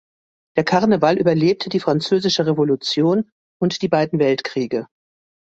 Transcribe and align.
Der 0.57 0.63
Karneval 0.63 1.19
überlebte 1.19 1.69
die 1.69 1.79
Französische 1.79 2.47
Revolution 2.47 3.29
und 3.61 3.83
die 3.83 3.87
beiden 3.87 4.17
Weltkriege. 4.17 4.87